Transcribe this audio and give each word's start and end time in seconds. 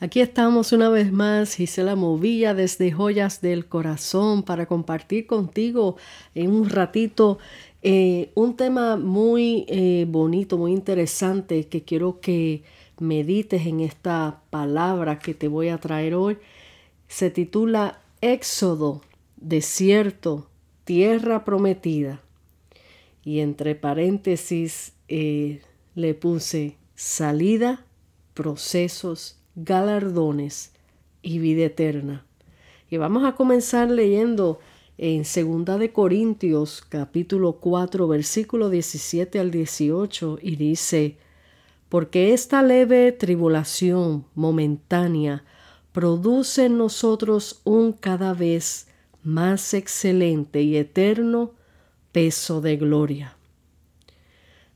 Aquí 0.00 0.20
estamos 0.20 0.70
una 0.70 0.88
vez 0.90 1.10
más, 1.10 1.56
Gisela 1.56 1.96
Movilla 1.96 2.54
desde 2.54 2.92
Joyas 2.92 3.40
del 3.40 3.66
Corazón 3.66 4.44
para 4.44 4.66
compartir 4.66 5.26
contigo 5.26 5.96
en 6.36 6.52
un 6.52 6.70
ratito 6.70 7.40
eh, 7.82 8.30
un 8.36 8.56
tema 8.56 8.96
muy 8.96 9.66
eh, 9.66 10.06
bonito, 10.08 10.56
muy 10.56 10.70
interesante 10.70 11.66
que 11.66 11.82
quiero 11.82 12.20
que 12.20 12.62
medites 13.00 13.66
en 13.66 13.80
esta 13.80 14.40
palabra 14.50 15.18
que 15.18 15.34
te 15.34 15.48
voy 15.48 15.68
a 15.68 15.78
traer 15.78 16.14
hoy. 16.14 16.38
Se 17.08 17.30
titula 17.30 18.00
Éxodo, 18.20 19.02
desierto, 19.36 20.48
tierra 20.84 21.44
prometida. 21.44 22.22
Y 23.24 23.40
entre 23.40 23.74
paréntesis 23.74 24.92
eh, 25.08 25.60
le 25.96 26.14
puse 26.14 26.76
salida, 26.94 27.84
procesos 28.34 29.37
galardones 29.64 30.72
y 31.22 31.38
vida 31.38 31.64
eterna. 31.64 32.24
Y 32.90 32.96
vamos 32.96 33.24
a 33.24 33.34
comenzar 33.34 33.90
leyendo 33.90 34.60
en 34.96 35.22
2 35.22 35.78
de 35.78 35.92
Corintios 35.92 36.82
capítulo 36.88 37.54
4 37.54 38.08
versículo 38.08 38.70
17 38.70 39.38
al 39.38 39.50
18 39.50 40.38
y 40.42 40.56
dice, 40.56 41.16
porque 41.88 42.32
esta 42.32 42.62
leve 42.62 43.12
tribulación 43.12 44.24
momentánea 44.34 45.44
produce 45.92 46.66
en 46.66 46.78
nosotros 46.78 47.60
un 47.64 47.92
cada 47.92 48.34
vez 48.34 48.88
más 49.22 49.74
excelente 49.74 50.62
y 50.62 50.76
eterno 50.76 51.54
peso 52.12 52.60
de 52.60 52.76
gloria 52.76 53.37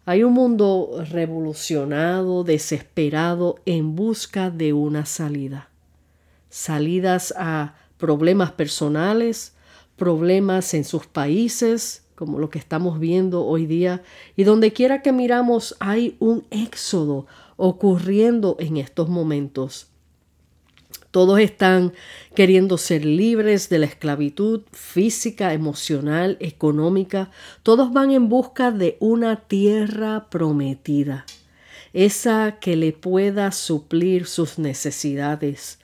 hay 0.05 0.25
un 0.25 0.33
mundo 0.33 1.05
revolucionado, 1.11 2.43
desesperado, 2.43 3.61
en 3.67 3.95
busca 3.95 4.51
de 4.51 4.73
una 4.73 5.07
salida. 5.07 5.69
Salidas 6.51 7.33
a 7.37 7.77
problemas 7.99 8.51
personales, 8.51 9.55
problemas 9.97 10.75
en 10.75 10.85
sus 10.85 11.07
países, 11.07 12.05
como 12.17 12.41
lo 12.41 12.51
que 12.51 12.59
estamos 12.59 12.99
viendo 12.99 13.47
hoy 13.47 13.67
día, 13.67 14.03
y 14.37 14.43
donde 14.43 14.73
quiera 14.73 15.03
que 15.03 15.13
miramos 15.13 15.77
hay 15.79 16.17
un 16.19 16.45
éxodo 16.51 17.27
ocurriendo 17.57 18.57
en 18.59 18.79
estos 18.79 19.09
momentos. 19.09 19.92
Todos 21.13 21.41
están 21.41 21.93
queriendo 22.35 22.79
ser 22.79 23.05
libres 23.05 23.69
de 23.69 23.79
la 23.79 23.85
esclavitud 23.85 24.63
física, 24.73 25.53
emocional, 25.53 26.39
económica. 26.41 27.31
Todos 27.63 27.93
van 27.93 28.13
en 28.13 28.31
busca 28.31 28.71
de 28.71 28.97
una 28.99 29.37
tierra 29.37 30.31
prometida, 30.31 31.27
esa 31.93 32.59
que 32.61 32.77
le 32.77 32.95
pueda 32.95 33.53
suplir 33.53 34.27
sus 34.27 34.59
necesidades. 34.59 35.79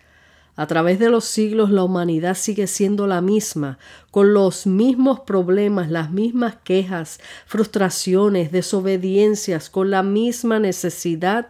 A 0.57 0.67
través 0.67 0.99
de 0.99 1.11
los 1.11 1.27
siglos 1.27 1.71
la 1.71 1.85
humanidad 1.85 2.35
sigue 2.35 2.67
siendo 2.67 3.07
la 3.07 3.21
misma, 3.21 3.79
con 4.11 4.33
los 4.33 4.67
mismos 4.67 5.21
problemas, 5.21 5.91
las 5.91 6.11
mismas 6.11 6.57
quejas, 6.65 7.21
frustraciones, 7.45 8.51
desobediencias, 8.51 9.69
con 9.69 9.91
la 9.91 10.03
misma 10.03 10.59
necesidad 10.59 11.49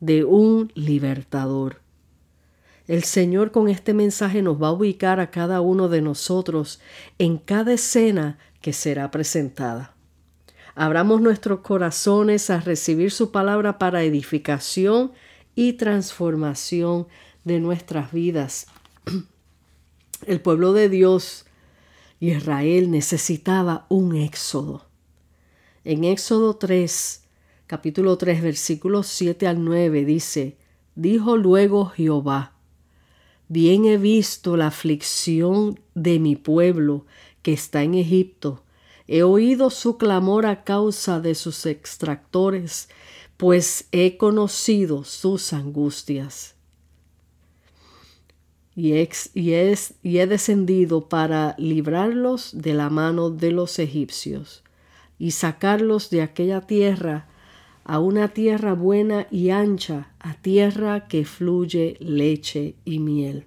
de 0.00 0.24
un 0.24 0.70
libertador. 0.74 1.83
El 2.86 3.04
Señor 3.04 3.50
con 3.50 3.68
este 3.68 3.94
mensaje 3.94 4.42
nos 4.42 4.62
va 4.62 4.68
a 4.68 4.72
ubicar 4.72 5.18
a 5.18 5.30
cada 5.30 5.62
uno 5.62 5.88
de 5.88 6.02
nosotros 6.02 6.80
en 7.18 7.38
cada 7.38 7.72
escena 7.72 8.38
que 8.60 8.74
será 8.74 9.10
presentada. 9.10 9.94
Abramos 10.74 11.22
nuestros 11.22 11.60
corazones 11.60 12.50
a 12.50 12.60
recibir 12.60 13.10
su 13.10 13.30
palabra 13.30 13.78
para 13.78 14.02
edificación 14.02 15.12
y 15.54 15.74
transformación 15.74 17.06
de 17.44 17.58
nuestras 17.60 18.12
vidas. 18.12 18.66
El 20.26 20.42
pueblo 20.42 20.74
de 20.74 20.90
Dios, 20.90 21.46
Israel, 22.20 22.90
necesitaba 22.90 23.86
un 23.88 24.14
éxodo. 24.14 24.84
En 25.84 26.04
Éxodo 26.04 26.56
3, 26.56 27.22
capítulo 27.66 28.18
3, 28.18 28.42
versículos 28.42 29.06
7 29.06 29.46
al 29.46 29.64
9 29.64 30.04
dice, 30.04 30.58
dijo 30.94 31.36
luego 31.36 31.86
Jehová, 31.86 32.53
Bien 33.48 33.84
he 33.84 33.98
visto 33.98 34.56
la 34.56 34.68
aflicción 34.68 35.78
de 35.94 36.18
mi 36.18 36.34
pueblo 36.34 37.04
que 37.42 37.52
está 37.52 37.82
en 37.82 37.94
Egipto. 37.94 38.62
He 39.06 39.22
oído 39.22 39.68
su 39.68 39.98
clamor 39.98 40.46
a 40.46 40.64
causa 40.64 41.20
de 41.20 41.34
sus 41.34 41.66
extractores, 41.66 42.88
pues 43.36 43.86
he 43.92 44.16
conocido 44.16 45.04
sus 45.04 45.52
angustias. 45.52 46.54
Y 48.74 48.92
y 49.34 49.52
he 49.52 50.26
descendido 50.26 51.08
para 51.08 51.54
librarlos 51.58 52.50
de 52.54 52.74
la 52.74 52.90
mano 52.90 53.30
de 53.30 53.52
los 53.52 53.78
egipcios 53.78 54.64
y 55.18 55.30
sacarlos 55.30 56.10
de 56.10 56.22
aquella 56.22 56.62
tierra 56.62 57.28
a 57.84 58.00
una 58.00 58.28
tierra 58.28 58.72
buena 58.72 59.26
y 59.30 59.50
ancha, 59.50 60.14
a 60.18 60.34
tierra 60.34 61.06
que 61.06 61.24
fluye 61.24 61.96
leche 62.00 62.76
y 62.84 62.98
miel. 62.98 63.44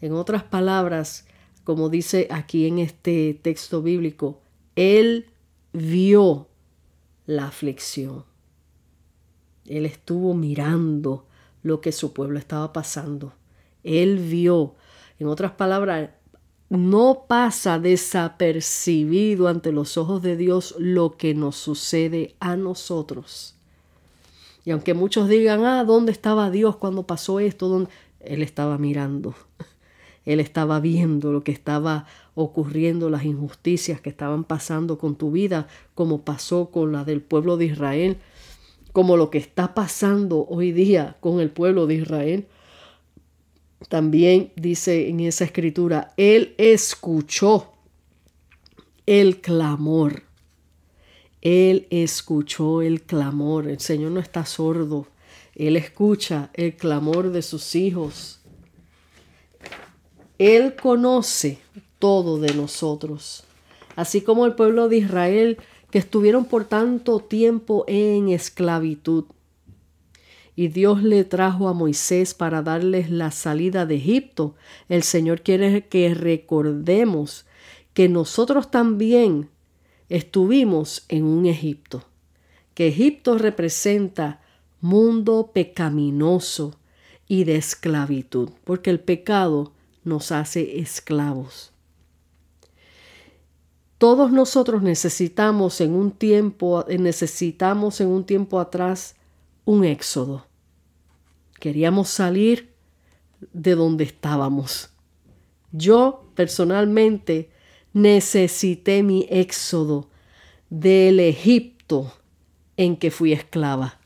En 0.00 0.12
otras 0.12 0.44
palabras, 0.44 1.26
como 1.64 1.88
dice 1.88 2.28
aquí 2.30 2.66
en 2.66 2.78
este 2.78 3.38
texto 3.42 3.82
bíblico, 3.82 4.42
Él 4.76 5.30
vio 5.72 6.48
la 7.26 7.46
aflicción. 7.46 8.24
Él 9.64 9.86
estuvo 9.86 10.34
mirando 10.34 11.26
lo 11.62 11.80
que 11.80 11.92
su 11.92 12.12
pueblo 12.12 12.38
estaba 12.38 12.72
pasando. 12.72 13.34
Él 13.82 14.18
vio, 14.18 14.76
en 15.18 15.26
otras 15.26 15.52
palabras, 15.52 16.10
no 16.68 17.24
pasa 17.26 17.78
desapercibido 17.78 19.48
ante 19.48 19.72
los 19.72 19.96
ojos 19.96 20.22
de 20.22 20.36
Dios 20.36 20.74
lo 20.78 21.16
que 21.16 21.34
nos 21.34 21.56
sucede 21.56 22.34
a 22.40 22.56
nosotros. 22.56 23.54
Y 24.64 24.70
aunque 24.70 24.92
muchos 24.92 25.28
digan, 25.28 25.64
ah, 25.64 25.82
¿dónde 25.84 26.12
estaba 26.12 26.50
Dios 26.50 26.76
cuando 26.76 27.06
pasó 27.06 27.40
esto? 27.40 27.88
Él 28.20 28.42
estaba 28.42 28.76
mirando. 28.76 29.34
Él 30.26 30.40
estaba 30.40 30.78
viendo 30.78 31.32
lo 31.32 31.42
que 31.42 31.52
estaba 31.52 32.04
ocurriendo, 32.34 33.08
las 33.08 33.24
injusticias 33.24 34.02
que 34.02 34.10
estaban 34.10 34.44
pasando 34.44 34.98
con 34.98 35.16
tu 35.16 35.30
vida, 35.30 35.68
como 35.94 36.20
pasó 36.20 36.70
con 36.70 36.92
la 36.92 37.04
del 37.04 37.22
pueblo 37.22 37.56
de 37.56 37.64
Israel, 37.64 38.18
como 38.92 39.16
lo 39.16 39.30
que 39.30 39.38
está 39.38 39.74
pasando 39.74 40.46
hoy 40.50 40.72
día 40.72 41.16
con 41.20 41.40
el 41.40 41.50
pueblo 41.50 41.86
de 41.86 41.94
Israel. 41.94 42.46
También 43.86 44.52
dice 44.56 45.08
en 45.08 45.20
esa 45.20 45.44
escritura, 45.44 46.12
Él 46.16 46.54
escuchó 46.58 47.72
el 49.06 49.40
clamor. 49.40 50.24
Él 51.40 51.86
escuchó 51.90 52.82
el 52.82 53.02
clamor. 53.02 53.68
El 53.68 53.80
Señor 53.80 54.10
no 54.10 54.20
está 54.20 54.44
sordo. 54.44 55.06
Él 55.54 55.76
escucha 55.76 56.50
el 56.54 56.76
clamor 56.76 57.30
de 57.30 57.42
sus 57.42 57.74
hijos. 57.76 58.40
Él 60.38 60.74
conoce 60.76 61.58
todo 61.98 62.38
de 62.38 62.54
nosotros. 62.54 63.44
Así 63.96 64.20
como 64.20 64.46
el 64.46 64.54
pueblo 64.54 64.88
de 64.88 64.98
Israel 64.98 65.58
que 65.90 65.98
estuvieron 65.98 66.44
por 66.44 66.64
tanto 66.64 67.20
tiempo 67.20 67.84
en 67.88 68.28
esclavitud 68.28 69.24
y 70.58 70.66
Dios 70.66 71.04
le 71.04 71.22
trajo 71.22 71.68
a 71.68 71.72
Moisés 71.72 72.34
para 72.34 72.62
darles 72.62 73.12
la 73.12 73.30
salida 73.30 73.86
de 73.86 73.94
Egipto, 73.94 74.56
el 74.88 75.04
Señor 75.04 75.42
quiere 75.42 75.86
que 75.86 76.12
recordemos 76.14 77.46
que 77.94 78.08
nosotros 78.08 78.68
también 78.68 79.50
estuvimos 80.08 81.04
en 81.08 81.22
un 81.22 81.46
Egipto, 81.46 82.02
que 82.74 82.88
Egipto 82.88 83.38
representa 83.38 84.40
mundo 84.80 85.52
pecaminoso 85.54 86.74
y 87.28 87.44
de 87.44 87.54
esclavitud, 87.54 88.50
porque 88.64 88.90
el 88.90 88.98
pecado 88.98 89.74
nos 90.02 90.32
hace 90.32 90.80
esclavos. 90.80 91.70
Todos 93.98 94.32
nosotros 94.32 94.82
necesitamos 94.82 95.80
en 95.80 95.94
un 95.94 96.10
tiempo, 96.10 96.84
necesitamos 96.88 98.00
en 98.00 98.08
un 98.08 98.24
tiempo 98.24 98.58
atrás 98.58 99.14
un 99.64 99.84
éxodo. 99.84 100.47
Queríamos 101.58 102.08
salir 102.08 102.72
de 103.52 103.74
donde 103.74 104.04
estábamos. 104.04 104.90
Yo 105.72 106.30
personalmente 106.34 107.50
necesité 107.92 109.02
mi 109.02 109.26
éxodo 109.30 110.08
del 110.70 111.20
Egipto 111.20 112.12
en 112.76 112.96
que 112.96 113.10
fui 113.10 113.32
esclava, 113.32 113.98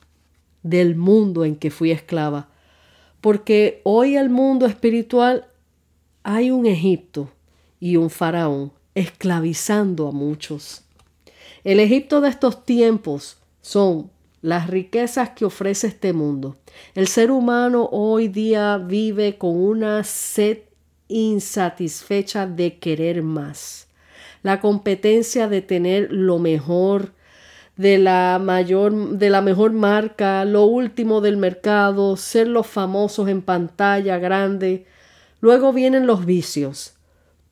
del 0.63 0.97
mundo 0.97 1.45
en 1.45 1.57
que 1.57 1.71
fui 1.71 1.91
esclava, 1.91 2.49
porque 3.21 3.81
hoy 3.85 4.17
el 4.17 4.31
mundo 4.31 4.67
espiritual 4.67 5.49
hay 6.23 6.51
un 6.51 6.67
Egipto 6.67 7.31
y 7.81 7.97
un 7.97 8.11
faraón 8.11 8.73
esclavizando 8.95 10.09
a 10.09 10.13
muchos. 10.13 10.83
El 11.65 11.81
Egipto 11.81 12.21
de 12.21 12.29
estos 12.29 12.65
tiempos 12.65 13.39
son 13.61 14.11
las 14.43 14.67
riquezas 14.67 15.31
que 15.31 15.45
ofrece 15.45 15.87
este 15.87 16.13
mundo. 16.13 16.57
El 16.95 17.07
ser 17.07 17.31
humano 17.31 17.89
hoy 17.93 18.29
día 18.29 18.77
vive 18.77 19.39
con 19.39 19.57
una 19.57 20.03
sed 20.05 20.59
insatisfecha 21.09 22.47
de 22.47 22.79
querer 22.79 23.23
más. 23.23 23.89
La 24.43 24.61
competencia 24.61 25.47
de 25.47 25.63
tener 25.63 26.09
lo 26.11 26.41
mejor, 26.41 27.13
de 27.77 27.99
la 27.99 28.41
mayor 28.43 28.93
de 29.17 29.31
la 29.31 29.41
mejor 29.41 29.73
marca, 29.73 30.45
lo 30.45 30.65
último 30.65 31.21
del 31.21 31.37
mercado, 31.37 32.17
ser 32.17 32.49
los 32.49 32.67
famosos 32.67 33.29
en 33.29 33.43
pantalla 33.43 34.19
grande. 34.19 34.87
Luego 35.41 35.73
vienen 35.73 36.07
los 36.07 36.27
vicios, 36.27 36.95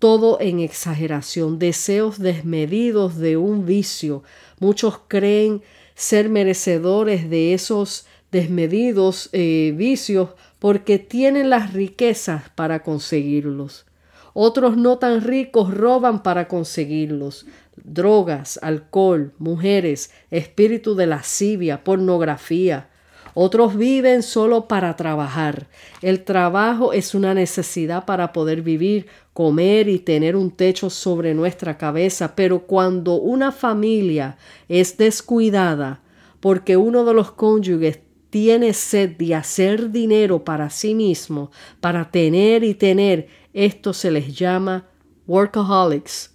todo 0.01 0.39
en 0.41 0.59
exageración, 0.59 1.61
deseos 1.61 2.19
desmedidos 2.19 3.17
de 3.17 3.37
un 3.37 3.65
vicio. 3.65 4.25
Muchos 4.59 4.99
creen 5.07 5.63
ser 6.01 6.31
merecedores 6.31 7.29
de 7.29 7.53
esos 7.53 8.07
desmedidos 8.33 9.29
eh, 9.33 9.75
vicios 9.77 10.31
porque 10.59 10.99
tienen 10.99 11.51
las 11.51 11.75
riquezas 11.75 12.49
para 12.55 12.83
conseguirlos. 12.83 13.85
Otros 14.33 14.79
no 14.79 14.97
tan 14.97 15.21
ricos 15.21 15.75
roban 15.75 16.23
para 16.23 16.49
conseguirlos. 16.49 17.45
Drogas, 17.77 18.59
alcohol, 18.63 19.35
mujeres, 19.37 20.11
espíritu 20.31 20.95
de 20.95 21.07
lascivia, 21.07 21.85
pornografía. 21.85 22.89
Otros 23.35 23.77
viven 23.77 24.23
solo 24.23 24.67
para 24.69 24.97
trabajar. 24.97 25.69
El 26.03 26.25
trabajo 26.25 26.93
es 26.93 27.15
una 27.15 27.35
necesidad 27.35 28.05
para 28.05 28.33
poder 28.33 28.63
vivir, 28.63 29.07
comer 29.33 29.89
y 29.89 29.99
tener 29.99 30.37
un 30.37 30.51
techo 30.51 30.91
sobre 30.91 31.35
nuestra 31.35 31.79
cabeza, 31.79 32.35
pero 32.35 32.67
cuando 32.67 33.15
una 33.15 33.53
familia 33.53 34.37
es 34.69 34.97
descuidada 34.97 36.03
porque 36.41 36.77
uno 36.77 37.05
de 37.05 37.15
los 37.15 37.31
cónyuges 37.33 38.01
tiene 38.31 38.73
sed 38.73 39.17
de 39.17 39.35
hacer 39.35 39.91
dinero 39.91 40.45
para 40.45 40.71
sí 40.71 40.95
mismo, 40.95 41.51
para 41.81 42.11
tener 42.11 42.65
y 42.65 42.75
tener, 42.75 43.29
esto 43.53 43.93
se 43.93 44.11
les 44.11 44.35
llama 44.35 44.89
workaholics. 45.27 46.35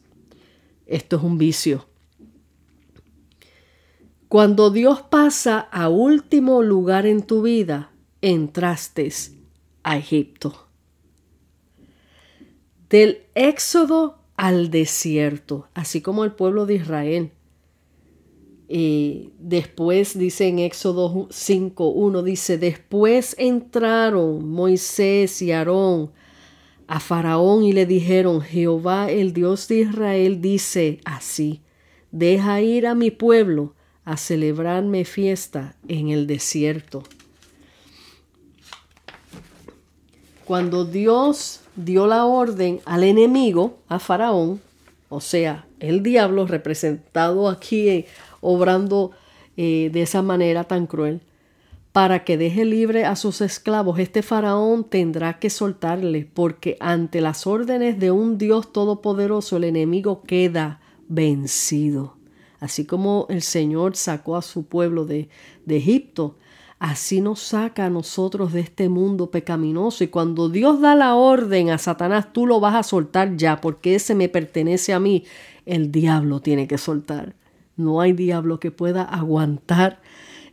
Esto 0.85 1.17
es 1.17 1.23
un 1.23 1.37
vicio. 1.37 1.85
Cuando 4.35 4.69
Dios 4.69 5.01
pasa 5.01 5.59
a 5.59 5.87
último 5.87 6.61
lugar 6.61 7.05
en 7.05 7.23
tu 7.23 7.43
vida, 7.43 7.93
entraste 8.19 9.09
a 9.81 9.95
Egipto. 9.95 10.67
Del 12.89 13.19
éxodo 13.33 14.19
al 14.35 14.71
desierto, 14.71 15.69
así 15.73 16.01
como 16.01 16.25
el 16.25 16.33
pueblo 16.33 16.65
de 16.65 16.75
Israel. 16.75 17.31
Y 18.67 19.29
después 19.39 20.19
dice 20.19 20.49
en 20.49 20.59
Éxodo 20.59 21.29
5.1, 21.29 22.21
dice, 22.21 22.57
después 22.57 23.37
entraron 23.39 24.49
Moisés 24.49 25.41
y 25.41 25.53
Aarón 25.53 26.11
a 26.87 26.99
Faraón 26.99 27.63
y 27.63 27.71
le 27.71 27.85
dijeron, 27.85 28.41
Jehová 28.41 29.09
el 29.09 29.31
Dios 29.31 29.69
de 29.69 29.79
Israel 29.79 30.41
dice 30.41 30.99
así, 31.05 31.61
deja 32.11 32.59
ir 32.59 32.85
a 32.85 32.95
mi 32.95 33.11
pueblo 33.11 33.75
a 34.05 34.17
celebrarme 34.17 35.03
fiesta 35.03 35.75
en 35.87 36.09
el 36.09 36.27
desierto. 36.27 37.03
Cuando 40.45 40.85
Dios 40.85 41.61
dio 41.75 42.05
la 42.05 42.25
orden 42.25 42.79
al 42.85 43.03
enemigo, 43.03 43.79
a 43.87 43.99
Faraón, 43.99 44.61
o 45.09 45.21
sea, 45.21 45.65
el 45.79 46.03
diablo 46.03 46.45
representado 46.45 47.49
aquí 47.49 47.89
eh, 47.89 48.05
obrando 48.41 49.11
eh, 49.57 49.89
de 49.91 50.01
esa 50.01 50.21
manera 50.21 50.65
tan 50.65 50.87
cruel, 50.87 51.21
para 51.91 52.25
que 52.25 52.37
deje 52.37 52.65
libre 52.65 53.05
a 53.05 53.15
sus 53.15 53.39
esclavos, 53.39 53.99
este 53.99 54.21
faraón 54.21 54.83
tendrá 54.83 55.39
que 55.39 55.49
soltarle, 55.49 56.29
porque 56.33 56.75
ante 56.81 57.21
las 57.21 57.47
órdenes 57.47 57.97
de 57.99 58.11
un 58.11 58.37
Dios 58.37 58.73
todopoderoso 58.73 59.55
el 59.55 59.63
enemigo 59.63 60.21
queda 60.23 60.81
vencido. 61.07 62.14
Así 62.65 62.83
como 62.83 63.27
el 63.29 63.43
Señor 63.43 63.95
sacó 63.95 64.35
a 64.37 64.41
su 64.41 64.65
pueblo 64.65 65.05
de, 65.05 65.29
de 65.67 65.77
Egipto, 65.77 66.35
así 66.79 67.21
nos 67.21 67.39
saca 67.39 67.85
a 67.85 67.89
nosotros 67.91 68.53
de 68.53 68.61
este 68.61 68.89
mundo 68.89 69.29
pecaminoso. 69.29 70.03
Y 70.03 70.07
cuando 70.07 70.49
Dios 70.49 70.81
da 70.81 70.95
la 70.95 71.13
orden 71.13 71.69
a 71.69 71.77
Satanás, 71.77 72.33
tú 72.33 72.47
lo 72.47 72.59
vas 72.59 72.73
a 72.73 72.81
soltar 72.81 73.37
ya, 73.37 73.61
porque 73.61 73.93
ese 73.93 74.15
me 74.15 74.29
pertenece 74.29 74.93
a 74.93 74.99
mí, 74.99 75.25
el 75.67 75.91
diablo 75.91 76.39
tiene 76.39 76.67
que 76.67 76.79
soltar. 76.79 77.35
No 77.77 78.01
hay 78.01 78.13
diablo 78.13 78.59
que 78.59 78.71
pueda 78.71 79.03
aguantar 79.03 80.01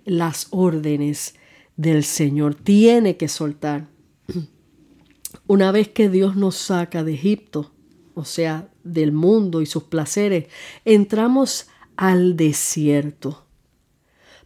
las 0.04 0.48
órdenes 0.50 1.36
del 1.78 2.04
Señor. 2.04 2.56
Tiene 2.56 3.16
que 3.16 3.28
soltar. 3.28 3.88
Una 5.46 5.72
vez 5.72 5.88
que 5.88 6.10
Dios 6.10 6.36
nos 6.36 6.56
saca 6.56 7.04
de 7.04 7.14
Egipto, 7.14 7.72
o 8.12 8.26
sea, 8.26 8.68
del 8.84 9.12
mundo 9.12 9.62
y 9.62 9.66
sus 9.66 9.84
placeres, 9.84 10.48
entramos 10.84 11.68
al 12.02 12.36
desierto. 12.36 13.44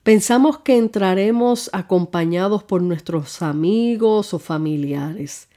Pensamos 0.02 0.58
que 0.58 0.76
entraremos 0.76 1.70
acompañados 1.72 2.62
por 2.62 2.82
nuestros 2.82 3.40
amigos 3.40 4.34
o 4.34 4.38
familiares. 4.38 5.48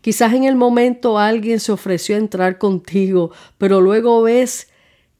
Quizás 0.00 0.34
en 0.34 0.42
el 0.42 0.56
momento 0.56 1.20
alguien 1.20 1.60
se 1.60 1.70
ofreció 1.70 2.16
a 2.16 2.18
entrar 2.18 2.58
contigo, 2.58 3.30
pero 3.58 3.80
luego 3.80 4.22
ves 4.22 4.66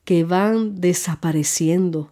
que 0.03 0.25
van 0.25 0.81
desapareciendo. 0.81 2.11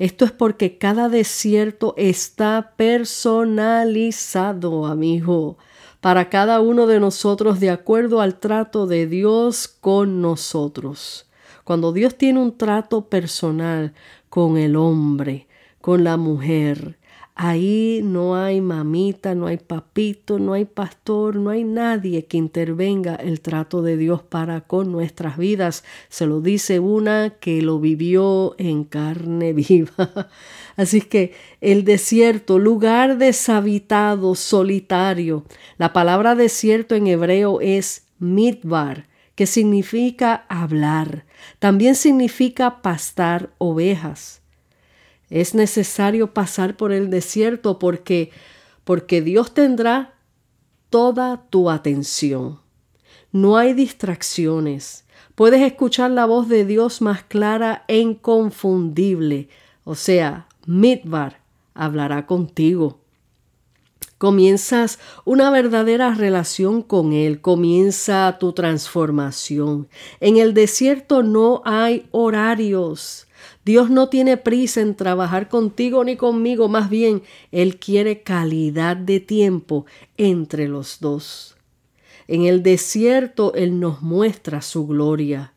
Esto 0.00 0.24
es 0.24 0.32
porque 0.32 0.76
cada 0.76 1.08
desierto 1.08 1.94
está 1.96 2.72
personalizado, 2.76 4.86
amigo, 4.86 5.58
para 6.00 6.28
cada 6.28 6.60
uno 6.60 6.88
de 6.88 6.98
nosotros 6.98 7.60
de 7.60 7.70
acuerdo 7.70 8.20
al 8.20 8.40
trato 8.40 8.88
de 8.88 9.06
Dios 9.06 9.68
con 9.68 10.20
nosotros. 10.20 11.28
Cuando 11.64 11.92
Dios 11.92 12.16
tiene 12.16 12.40
un 12.40 12.56
trato 12.56 13.06
personal 13.06 13.94
con 14.28 14.56
el 14.58 14.76
hombre, 14.76 15.48
con 15.80 16.04
la 16.04 16.16
mujer, 16.16 16.98
Ahí 17.36 18.00
no 18.04 18.36
hay 18.36 18.60
mamita, 18.60 19.34
no 19.34 19.48
hay 19.48 19.56
papito, 19.56 20.38
no 20.38 20.52
hay 20.52 20.66
pastor, 20.66 21.34
no 21.34 21.50
hay 21.50 21.64
nadie 21.64 22.26
que 22.26 22.36
intervenga 22.36 23.16
el 23.16 23.40
trato 23.40 23.82
de 23.82 23.96
Dios 23.96 24.22
para 24.22 24.60
con 24.60 24.92
nuestras 24.92 25.36
vidas. 25.36 25.82
Se 26.08 26.26
lo 26.26 26.40
dice 26.40 26.78
una 26.78 27.30
que 27.30 27.60
lo 27.60 27.80
vivió 27.80 28.54
en 28.58 28.84
carne 28.84 29.52
viva. 29.52 30.28
Así 30.76 31.00
que 31.00 31.32
el 31.60 31.84
desierto, 31.84 32.60
lugar 32.60 33.18
deshabitado, 33.18 34.36
solitario. 34.36 35.44
La 35.76 35.92
palabra 35.92 36.36
desierto 36.36 36.94
en 36.94 37.08
hebreo 37.08 37.60
es 37.60 38.06
midbar, 38.20 39.08
que 39.34 39.46
significa 39.46 40.46
hablar. 40.48 41.26
También 41.58 41.94
significa 41.94 42.82
pastar 42.82 43.50
ovejas. 43.58 44.42
Es 45.30 45.54
necesario 45.54 46.32
pasar 46.32 46.76
por 46.76 46.92
el 46.92 47.10
desierto 47.10 47.78
porque 47.78 48.30
porque 48.84 49.22
Dios 49.22 49.54
tendrá 49.54 50.14
toda 50.90 51.48
tu 51.48 51.70
atención. 51.70 52.60
No 53.32 53.56
hay 53.56 53.72
distracciones. 53.72 55.04
Puedes 55.34 55.62
escuchar 55.62 56.10
la 56.10 56.26
voz 56.26 56.48
de 56.48 56.64
Dios 56.64 57.00
más 57.00 57.24
clara 57.24 57.84
e 57.88 57.98
inconfundible. 57.98 59.48
O 59.82 59.94
sea, 59.94 60.46
Midbar 60.66 61.40
hablará 61.74 62.26
contigo. 62.26 63.00
Comienzas 64.24 65.00
una 65.26 65.50
verdadera 65.50 66.14
relación 66.14 66.80
con 66.80 67.12
Él, 67.12 67.42
comienza 67.42 68.38
tu 68.40 68.54
transformación. 68.54 69.86
En 70.18 70.38
el 70.38 70.54
desierto 70.54 71.22
no 71.22 71.60
hay 71.66 72.06
horarios. 72.10 73.26
Dios 73.66 73.90
no 73.90 74.08
tiene 74.08 74.38
prisa 74.38 74.80
en 74.80 74.94
trabajar 74.94 75.50
contigo 75.50 76.04
ni 76.04 76.16
conmigo, 76.16 76.68
más 76.68 76.88
bien 76.88 77.22
Él 77.52 77.76
quiere 77.76 78.22
calidad 78.22 78.96
de 78.96 79.20
tiempo 79.20 79.84
entre 80.16 80.68
los 80.68 81.00
dos. 81.00 81.56
En 82.26 82.46
el 82.46 82.62
desierto 82.62 83.52
Él 83.52 83.78
nos 83.78 84.00
muestra 84.00 84.62
su 84.62 84.86
gloria. 84.86 85.52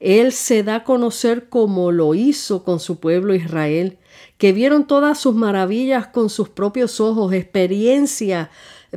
Él 0.00 0.32
se 0.32 0.64
da 0.64 0.74
a 0.74 0.84
conocer 0.84 1.48
como 1.48 1.92
lo 1.92 2.16
hizo 2.16 2.64
con 2.64 2.80
su 2.80 2.98
pueblo 2.98 3.36
Israel, 3.36 3.98
que 4.44 4.52
vieron 4.52 4.86
todas 4.86 5.18
sus 5.18 5.34
maravillas 5.34 6.08
con 6.08 6.28
sus 6.28 6.50
propios 6.50 7.00
ojos, 7.00 7.32
experiencia 7.32 8.50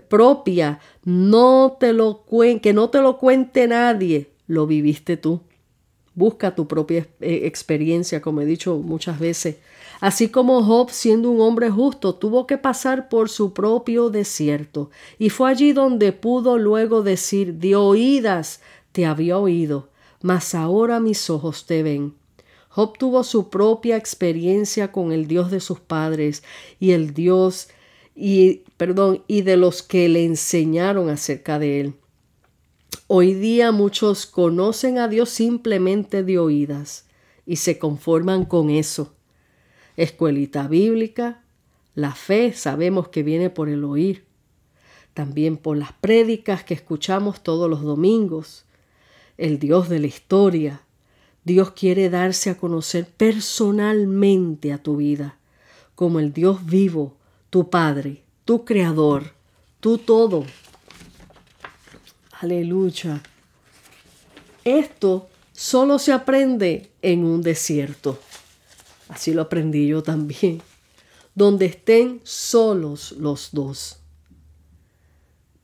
propia, 0.09 0.81
no 1.05 1.77
te 1.79 1.93
lo 1.93 2.25
que 2.61 2.73
no 2.73 2.89
te 2.89 3.01
lo 3.01 3.17
cuente 3.17 3.65
nadie, 3.65 4.29
lo 4.47 4.67
viviste 4.67 5.15
tú. 5.15 5.39
Busca 6.15 6.53
tu 6.53 6.67
propia 6.67 7.07
eh, 7.21 7.43
experiencia, 7.45 8.21
como 8.21 8.41
he 8.41 8.45
dicho 8.45 8.75
muchas 8.79 9.19
veces. 9.19 9.55
Así 10.01 10.27
como 10.27 10.65
Job, 10.65 10.89
siendo 10.89 11.31
un 11.31 11.39
hombre 11.39 11.69
justo, 11.69 12.15
tuvo 12.15 12.45
que 12.45 12.57
pasar 12.57 13.07
por 13.07 13.29
su 13.29 13.53
propio 13.53 14.09
desierto, 14.09 14.89
y 15.17 15.29
fue 15.29 15.49
allí 15.49 15.71
donde 15.71 16.11
pudo 16.11 16.57
luego 16.57 17.03
decir, 17.03 17.53
de 17.53 17.77
oídas 17.77 18.59
te 18.91 19.05
había 19.05 19.37
oído, 19.37 19.87
mas 20.21 20.53
ahora 20.53 20.99
mis 20.99 21.29
ojos 21.29 21.65
te 21.65 21.83
ven. 21.83 22.15
Job 22.69 22.97
tuvo 22.97 23.23
su 23.23 23.49
propia 23.49 23.97
experiencia 23.97 24.91
con 24.91 25.11
el 25.11 25.27
Dios 25.27 25.51
de 25.51 25.59
sus 25.59 25.79
padres 25.79 26.43
y 26.79 26.91
el 26.91 27.13
Dios 27.13 27.69
y 28.15 28.63
perdón, 28.77 29.23
y 29.27 29.43
de 29.43 29.57
los 29.57 29.83
que 29.83 30.09
le 30.09 30.25
enseñaron 30.25 31.09
acerca 31.09 31.59
de 31.59 31.81
él. 31.81 31.93
Hoy 33.05 33.33
día 33.33 33.71
muchos 33.71 34.25
conocen 34.25 34.97
a 34.97 35.07
Dios 35.07 35.29
simplemente 35.29 36.23
de 36.23 36.39
oídas 36.39 37.05
y 37.45 37.57
se 37.57 37.77
conforman 37.77 38.45
con 38.45 38.69
eso. 38.69 39.13
Escuelita 39.95 40.67
bíblica, 40.67 41.43
la 41.95 42.13
fe 42.13 42.53
sabemos 42.53 43.07
que 43.07 43.23
viene 43.23 43.49
por 43.49 43.69
el 43.69 43.83
oír, 43.83 44.25
también 45.13 45.57
por 45.57 45.77
las 45.77 45.93
prédicas 45.93 46.63
que 46.63 46.73
escuchamos 46.73 47.41
todos 47.41 47.69
los 47.69 47.81
domingos. 47.81 48.65
El 49.37 49.57
Dios 49.57 49.89
de 49.89 49.99
la 49.99 50.07
historia. 50.07 50.81
Dios 51.47 51.71
quiere 51.71 52.09
darse 52.09 52.49
a 52.49 52.57
conocer 52.57 53.05
personalmente 53.07 54.73
a 54.73 54.83
tu 54.83 54.97
vida, 54.97 55.37
como 55.95 56.19
el 56.19 56.33
Dios 56.33 56.65
vivo, 56.65 57.15
tu 57.49 57.69
Padre, 57.69 58.21
tu 58.43 58.65
Creador, 58.65 59.31
tu 59.79 59.97
todo. 59.97 60.45
Aleluya. 62.41 63.23
Esto 64.65 65.29
solo 65.53 65.99
se 65.99 66.11
aprende 66.11 66.91
en 67.01 67.23
un 67.23 67.41
desierto. 67.41 68.19
Así 69.07 69.33
lo 69.33 69.43
aprendí 69.43 69.87
yo 69.87 70.03
también. 70.03 70.61
Donde 71.33 71.67
estén 71.67 72.19
solos 72.25 73.13
los 73.13 73.51
dos. 73.53 73.99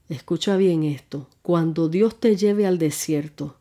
Escucha 0.08 0.56
bien 0.56 0.86
esto. 0.86 1.28
Cuando 1.42 1.90
Dios 1.90 2.22
te 2.22 2.38
lleve 2.38 2.66
al 2.66 2.78
desierto, 2.78 3.58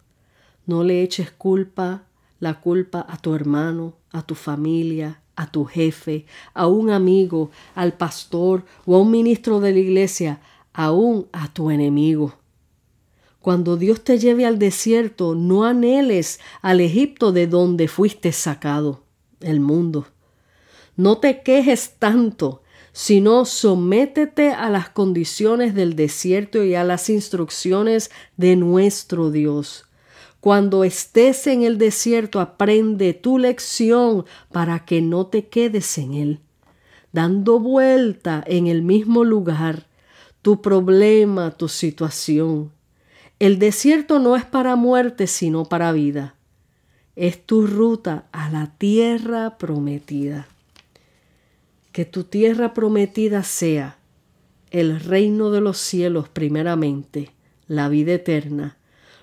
no 0.66 0.84
le 0.84 1.02
eches 1.02 1.32
culpa, 1.32 2.04
la 2.42 2.54
culpa 2.60 3.06
a 3.08 3.18
tu 3.18 3.36
hermano, 3.36 3.94
a 4.10 4.22
tu 4.26 4.34
familia, 4.34 5.22
a 5.36 5.52
tu 5.52 5.64
jefe, 5.64 6.26
a 6.54 6.66
un 6.66 6.90
amigo, 6.90 7.52
al 7.76 7.92
pastor 7.92 8.64
o 8.84 8.96
a 8.96 9.00
un 9.00 9.12
ministro 9.12 9.60
de 9.60 9.70
la 9.70 9.78
iglesia, 9.78 10.40
aún 10.72 11.28
a 11.30 11.52
tu 11.52 11.70
enemigo. 11.70 12.34
Cuando 13.38 13.76
Dios 13.76 14.02
te 14.02 14.18
lleve 14.18 14.44
al 14.44 14.58
desierto, 14.58 15.36
no 15.36 15.64
anheles 15.64 16.40
al 16.62 16.80
Egipto 16.80 17.30
de 17.30 17.46
donde 17.46 17.86
fuiste 17.86 18.32
sacado, 18.32 19.04
el 19.38 19.60
mundo. 19.60 20.08
No 20.96 21.18
te 21.18 21.42
quejes 21.42 21.94
tanto, 22.00 22.64
sino 22.90 23.44
sométete 23.44 24.50
a 24.50 24.68
las 24.68 24.88
condiciones 24.88 25.76
del 25.76 25.94
desierto 25.94 26.64
y 26.64 26.74
a 26.74 26.82
las 26.82 27.08
instrucciones 27.08 28.10
de 28.36 28.56
nuestro 28.56 29.30
Dios. 29.30 29.84
Cuando 30.42 30.82
estés 30.82 31.46
en 31.46 31.62
el 31.62 31.78
desierto, 31.78 32.40
aprende 32.40 33.14
tu 33.14 33.38
lección 33.38 34.24
para 34.50 34.84
que 34.84 35.00
no 35.00 35.28
te 35.28 35.46
quedes 35.46 35.98
en 35.98 36.14
él, 36.14 36.40
dando 37.12 37.60
vuelta 37.60 38.42
en 38.48 38.66
el 38.66 38.82
mismo 38.82 39.22
lugar, 39.22 39.86
tu 40.42 40.60
problema, 40.60 41.52
tu 41.52 41.68
situación. 41.68 42.72
El 43.38 43.60
desierto 43.60 44.18
no 44.18 44.34
es 44.34 44.44
para 44.44 44.74
muerte, 44.74 45.28
sino 45.28 45.66
para 45.66 45.92
vida. 45.92 46.34
Es 47.14 47.46
tu 47.46 47.68
ruta 47.68 48.26
a 48.32 48.50
la 48.50 48.72
tierra 48.78 49.58
prometida. 49.58 50.48
Que 51.92 52.04
tu 52.04 52.24
tierra 52.24 52.74
prometida 52.74 53.44
sea 53.44 53.96
el 54.72 54.98
reino 54.98 55.52
de 55.52 55.60
los 55.60 55.78
cielos 55.78 56.28
primeramente, 56.28 57.30
la 57.68 57.88
vida 57.88 58.14
eterna, 58.14 58.76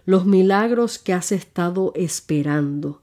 los 0.10 0.26
milagros 0.26 0.98
que 0.98 1.14
has 1.14 1.32
estado 1.32 1.94
esperando, 1.96 3.00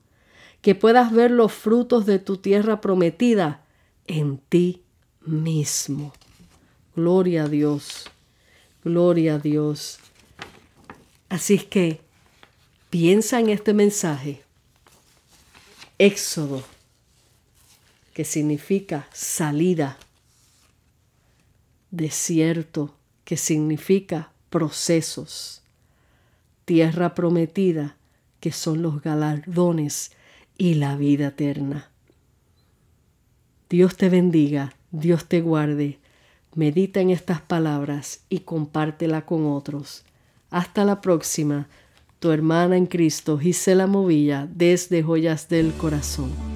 que 0.60 0.74
puedas 0.74 1.12
ver 1.12 1.30
los 1.30 1.52
frutos 1.52 2.04
de 2.04 2.18
tu 2.18 2.38
tierra 2.38 2.80
prometida 2.80 3.64
en 4.08 4.38
ti 4.38 4.82
mismo. 5.24 6.12
Gloria 6.96 7.44
a 7.44 7.48
Dios, 7.48 8.06
gloria 8.82 9.36
a 9.36 9.38
Dios. 9.38 10.00
Así 11.28 11.54
es 11.54 11.64
que 11.64 12.00
piensa 12.90 13.38
en 13.38 13.50
este 13.50 13.72
mensaje. 13.72 14.42
Éxodo, 15.98 16.64
que 18.14 18.24
significa 18.24 19.08
salida. 19.12 19.96
Desierto, 21.92 22.96
que 23.24 23.36
significa 23.36 24.32
procesos. 24.50 25.62
Tierra 26.66 27.14
prometida, 27.14 27.96
que 28.40 28.50
son 28.50 28.82
los 28.82 29.00
galardones 29.00 30.10
y 30.58 30.74
la 30.74 30.96
vida 30.96 31.28
eterna. 31.28 31.90
Dios 33.70 33.96
te 33.96 34.08
bendiga, 34.08 34.74
Dios 34.90 35.26
te 35.26 35.40
guarde. 35.40 36.00
Medita 36.56 37.00
en 37.00 37.10
estas 37.10 37.40
palabras 37.40 38.24
y 38.28 38.40
compártela 38.40 39.24
con 39.26 39.46
otros. 39.46 40.04
Hasta 40.50 40.84
la 40.84 41.00
próxima, 41.00 41.68
tu 42.18 42.32
hermana 42.32 42.76
en 42.76 42.86
Cristo, 42.86 43.38
Gisela 43.38 43.86
Movilla, 43.86 44.48
desde 44.52 45.04
Joyas 45.04 45.48
del 45.48 45.72
Corazón. 45.72 46.55